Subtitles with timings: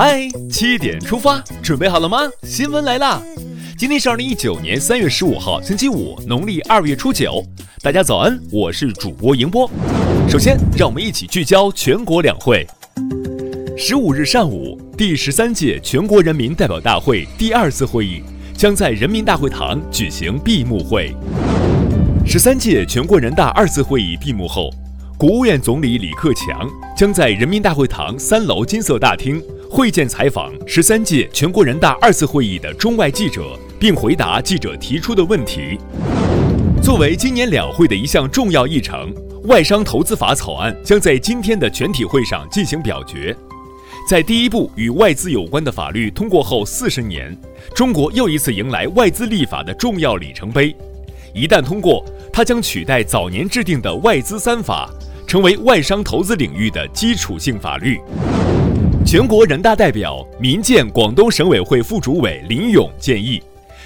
[0.00, 2.18] 嗨，七点出发，准备好了吗？
[2.44, 3.20] 新闻来啦！
[3.76, 7.44] 今天是二零一九年三月十五号，星期五，农历二月初九。
[7.82, 9.68] 大家早安，我是主播迎波。
[10.28, 12.64] 首先，让我们一起聚焦全国两会。
[13.76, 18.22] 十五日上午，第十三届全国人民代表大会第二次会议
[18.56, 21.12] 将在人民大会堂举行闭幕会。
[22.24, 24.70] 十三届全国人大二次会议闭幕后，
[25.18, 29.42] 国务院总理李克强将在人民大会堂三楼金色大厅。
[29.68, 35.76] 会见采访十三届全国人大二次会议的中外记者，并回答记者提出的问题。
[36.80, 39.12] 作为今年两会的一项重要议程，
[39.46, 43.36] 外商投资法草案将在今天的全体会上进行表决。
[44.08, 47.36] 在第一部与外资有关的法律通过后四十年，
[47.74, 50.72] 中国又一次迎来外资立法的重要里程碑。
[51.34, 52.02] 一旦通过，
[52.38, 54.88] 它将取代早年制定的外资三法，
[55.26, 57.98] 成为外商投资领域的基础性法律。
[59.04, 63.42] 全国人大代表、民建广东省委会副主委林勇建议，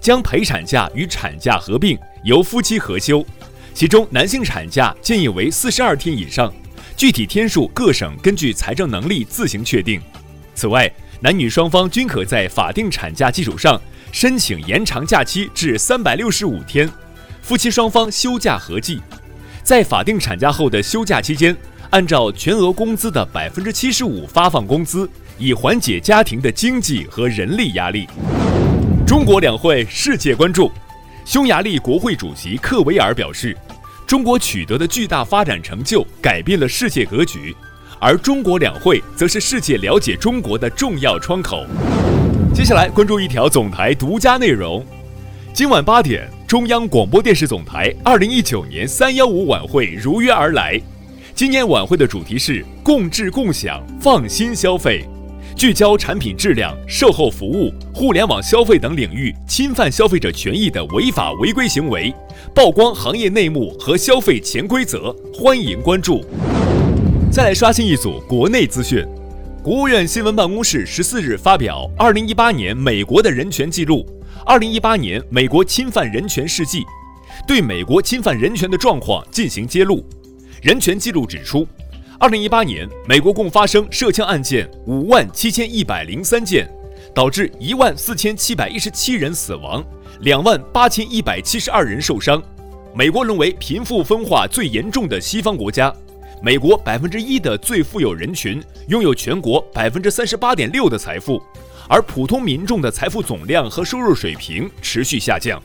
[0.00, 3.26] 将陪产假与产假合并，由夫妻合休。
[3.74, 6.54] 其中，男性产假建议为四十二天以上，
[6.96, 10.00] 具体天数各省根据财政能力自行确定。
[10.54, 10.88] 此外，
[11.20, 13.80] 男女双方均可在法定产假基础上
[14.12, 16.88] 申请延长假期至三百六十五天，
[17.46, 19.00] 夫妻双方休假合计。
[19.62, 21.56] 在法定产假后的休假期间。
[21.90, 28.08] 按照全额工资的百分之七十五发放工资，以缓解家庭的经济和人力压力。
[29.06, 30.70] 中国两会世界关注，
[31.24, 33.56] 匈牙利国会主席克维尔表示，
[34.04, 37.54] 中国取得的巨大发展成就改变了世界格局，
[38.00, 41.64] 而中国两会则是世界了解中国的重要窗口。
[42.52, 44.84] 接下来关注一条总台独家内容，
[45.54, 50.80] 今晚八点，中央广播电视总台二零一九年三幺五晚会如约而来。
[51.34, 55.04] 今年晚会的主题是“共治共享，放心消费”，
[55.58, 62.14] 聚焦产品质量、售后服务、互联网消费等领域侵犯消费者权益的违法违规行为，
[62.54, 66.24] 曝光行业内幕和消费潜规则，欢迎关注。
[67.28, 69.04] 再来刷新一组国内资讯，
[69.64, 74.06] 国务院新闻办公室十四日发表《二零一八年美国的人权记录》，
[74.44, 76.84] 二零一八年美国侵犯人权事迹，
[77.46, 80.04] 对美国侵犯人权的状况进行揭露。
[80.62, 81.66] 人权记录指出，
[82.18, 86.68] 二零一八年，美国共发生涉枪案件五万七千一百零三件，
[87.14, 89.84] 导致一万四千七百一十七人死亡，
[90.20, 92.42] 两万八千一百七十二人受伤。
[92.94, 95.92] 美国沦为贫富分化最严重的西方国家。
[96.42, 101.42] 美国百分之一的最富有人群拥有全国百分之三十八点六的财富，
[101.88, 105.60] 而普通民众的财富总量和收入水平持续下降。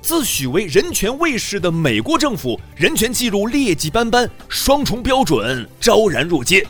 [0.00, 6.66] 自诩为人权卫士的美国政府，人权记录劣迹斑斑，双重标准昭然若揭。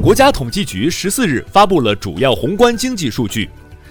[0.00, 3.50] 国家统计局十四日发布了主要宏观经济数据。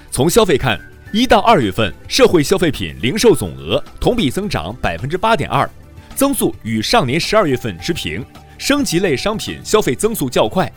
[0.10, 0.80] 从消费看，
[1.12, 5.70] 一到二月份社会消费品零售总额同比增长百分之八点二，
[6.16, 8.24] 增速与上年十二月份持平。
[8.58, 10.72] 升级类商品消费增速较快。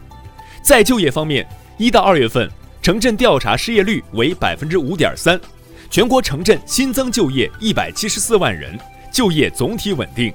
[0.60, 1.46] 在就业方面，
[1.78, 2.50] 一到二月份
[2.80, 5.38] 城镇调查失业率为百分之五点三。
[5.90, 8.78] 全国城镇新增就业一百七十四万人，
[9.12, 10.32] 就业总体稳定。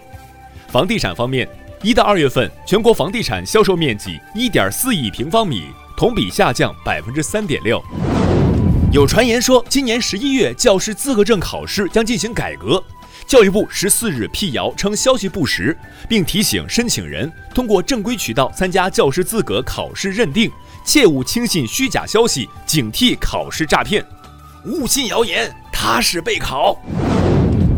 [0.67, 1.49] 房地产方面，
[1.81, 5.63] 一到二月份全国房地产销售面积一点四亿平方米，
[5.97, 7.83] 同比下降百分之三点六。
[8.91, 12.81] 有传言说，今年十一月教师资格证考试将进行改革。
[13.31, 15.73] 教育部十四日辟谣称消息不实，
[16.09, 20.51] 并提醒申请人通过正规渠道参加教师资格考试认定，
[20.83, 24.05] 切勿轻信虚假消息，警惕考试诈骗。
[24.65, 26.77] 勿信谣言，踏实备考。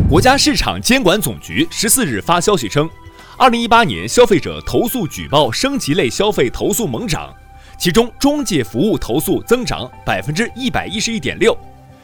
[0.10, 2.90] 国家市场监管总局十四日发消息称，
[3.38, 7.32] 二零一八年消费者投诉举报升级类消费投诉猛涨，
[7.78, 11.56] 其中中介服务投诉增长百分之一百一十一点六。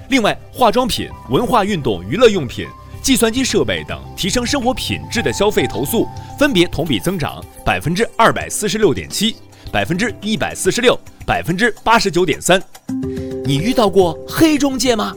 [0.10, 2.68] 另外，化妆品、文化运动娱乐用品、
[3.02, 9.36] 计算机设备等提升生活品质的消费投诉，分别同比增长百分之二百四十六点七、
[9.72, 12.62] 百分之一百四十六、百分之八十九点三。
[13.46, 15.16] 你遇到过黑中介吗？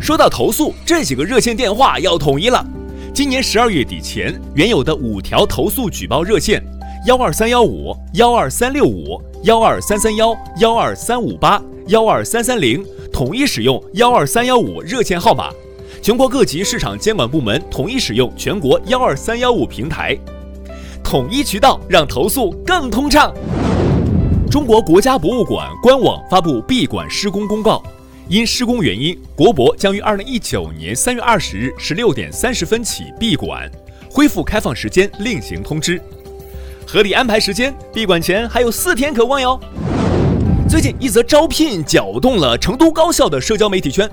[0.00, 2.64] 说到投诉，这几个热线电话要统一了。
[3.12, 6.62] 今年十二月底前，原有的五条投诉举报热线：
[7.06, 15.50] 幺二三幺五、幺二三六五、幺二三三幺、幺二三五八、幺二三三零，统一使用幺二三幺五热线号码。
[16.04, 20.14] 全国各级市场监管部门统一使用全国幺二三幺五平台，
[21.02, 23.32] 统一渠道，让投诉更通畅。
[24.50, 27.82] 中国国家博物馆官网发布闭馆施工公告，
[28.28, 33.66] 因施工原因，国博将于二零一九年三月二十日十六点三十分起闭馆，
[34.10, 35.98] 恢复开放时间另行通知。
[36.86, 39.58] 合理安排时间，闭馆前还有四天可望哟。
[40.68, 44.10] 最近一则招聘搅动了成都高校的社交媒体圈，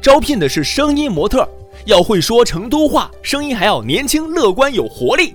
[0.00, 1.48] 招聘的是声音模特，
[1.84, 5.34] 要会说成都话，声音还要年轻、乐观、有活力，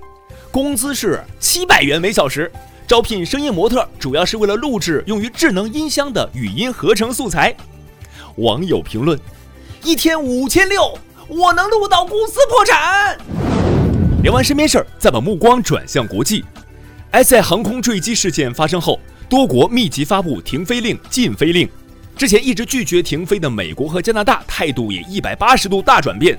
[0.51, 2.51] 工资是七百元每小时。
[2.87, 7.53] 招聘声音模特主要是为了录制用于智能音箱的语音合成素材。
[8.37, 9.19] 网友评论：
[9.83, 13.17] 一天五千六，我能录到公司破产。
[14.23, 16.45] 聊完身边事儿，再把目光转向国际。
[17.11, 18.99] 埃塞航空坠机事件发生后，
[19.29, 21.67] 多国密集发布停飞令、禁飞令。
[22.17, 26.35] 之前一直拒绝停飞的美国和加拿大态度也一百八十度大转变。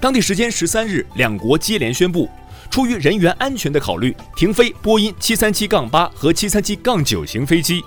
[0.00, 2.28] 当地时间十三日，两国接连宣布。
[2.68, 7.80] 出于人员安全的考虑，停飞波音七三七杠八和七三七杠九型飞机。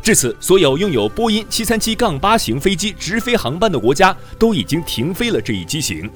[0.00, 6.08] 至此，所有拥有波音七三七杠八型飞机直飞航班的国家都已经停飞了这一机型。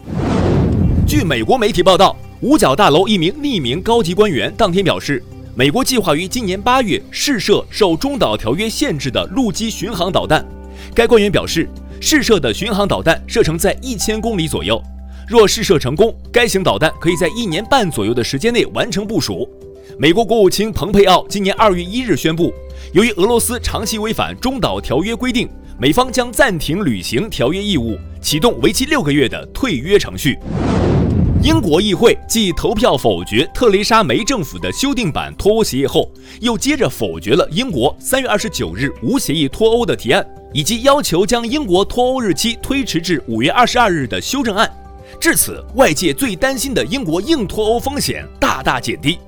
[1.07, 5.23] 据美国媒体报道，五角大楼一名匿名高级官员当天表示，
[5.57, 10.45] 美国计划于今年八月试射受中导条约限制的陆基巡航导弹。
[10.93, 11.69] 该官员表示，
[12.01, 14.83] 试射的巡航导弹射程在一千公里左右。
[15.29, 19.49] 若试射成功，该型导弹可以在一年半左右的时间内完成部署。
[19.97, 22.53] 美国国务卿蓬佩奥今年二月一日宣布，
[22.93, 25.49] 由于俄罗斯长期违反中导条约规定，
[25.79, 30.37] 美方将暂停履行条约义务，启动为期六个月的退约程序。
[31.45, 36.11] 英国议会继投票否决特蕾莎梅政府的修订版脱欧协议后，
[36.41, 44.67] 又接着否决了英国三月二十九日无协议脱欧的提案，以及要求将英国脱欧日期推迟至五月二十二日的修正案。
[45.21, 49.19] 至此，外界最担心的英国硬脱欧风险大大减低。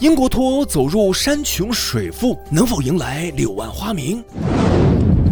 [0.00, 4.22] 英国脱欧走入山穷水复，能否迎来柳暗花明？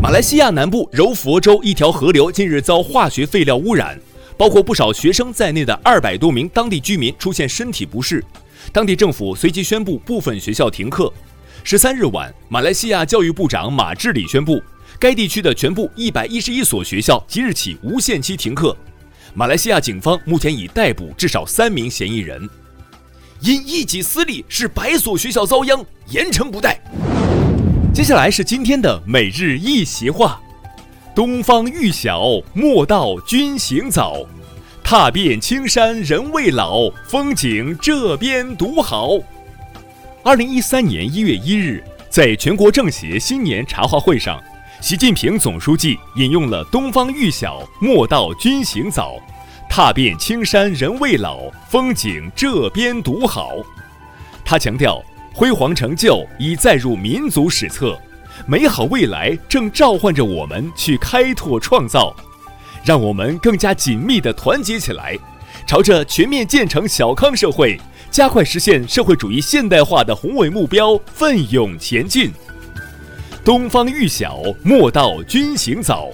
[0.01, 4.01] 马来西亚南部柔佛州一条河流近日遭化学废料污染，
[4.37, 8.23] 包括不少学生在内的二百多名当地居民出现身体不适。
[8.73, 11.13] 当地政府随即宣布部分学校停课。
[11.65, 14.63] 十三日晚，马来西亚教育部长马志里宣布，
[14.99, 18.77] 该地区的全部一百一十一所学校即日起无限期停课。
[19.35, 22.49] 马来西亚警方目前已逮捕至少三名嫌疑人，
[23.41, 26.81] 因一己私利使百所学校遭殃，严惩不贷。
[27.93, 30.41] 接下来是今天的每日一席话：
[31.17, 34.19] 东方欲晓，莫道君行早。
[34.85, 39.13] 踏遍青山人未老，风景这边独好。
[40.23, 44.39] 二零一三年一月一日，在全国政协新年茶话会上。
[44.83, 49.15] 习近平总书记引用了“东方欲晓，莫道君行早；
[49.71, 53.53] 踏遍青山人未老，风景这边独好。”
[54.45, 55.03] 他强调，
[55.33, 57.99] 辉煌成就已载入民族史册，
[58.45, 62.15] 美好未来正召唤着我们去开拓创造。
[62.85, 65.19] 让我们更加紧密地团结起来，
[65.67, 67.81] 朝着全面建成小康社会、
[68.11, 72.31] 加快实现社会主义现代化的宏伟目标奋勇前进。
[73.45, 76.13] 东方欲晓，莫道君行早；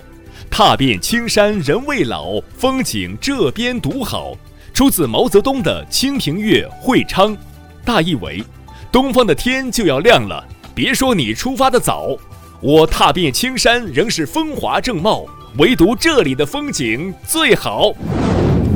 [0.50, 4.34] 踏遍青山人未老，风景这边独好。
[4.72, 7.36] 出自毛泽东的《清平乐·会昌》，
[7.84, 8.42] 大意为：
[8.90, 10.42] 东方的天就要亮了，
[10.74, 12.16] 别说你出发的早，
[12.60, 15.26] 我踏遍青山仍是风华正茂，
[15.58, 17.92] 唯独这里的风景最好。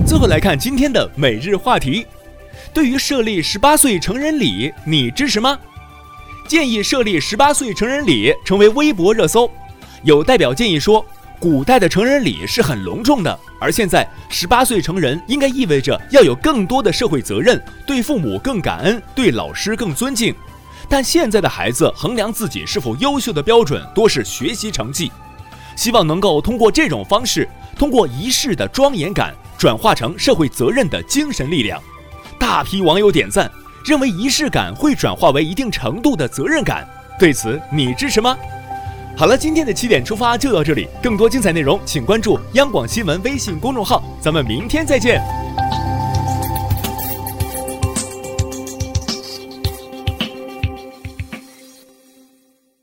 [0.06, 2.06] 最后来看今天的每日话题：
[2.74, 5.58] 对于设立十八岁成人礼，你支持吗？
[6.46, 9.50] 建议设立十八岁成人礼成为微博热搜。
[10.02, 11.02] 有代表建议说，
[11.40, 20.34] 古代的成人礼是很隆重的，而现在十八岁成人应该意味着要有更多的社会责任，对父母更感恩，对老师更尊敬。
[20.88, 25.10] 但现在的孩子衡量自己是否优秀的标准多是学习成绩，
[25.76, 31.80] 希望能够通过这种方式，通过仪式的庄严感，转化成社会责任的精神力量。
[32.38, 33.50] 大批网友点赞。
[33.86, 36.84] 认为仪式感会转化为一定程度的责任感，
[37.20, 38.36] 对此你支持吗？
[39.16, 45.22] 好了，今天的七点出发就到这里，更多精彩内容请关注央广新闻微信公众号，咱们明天再见。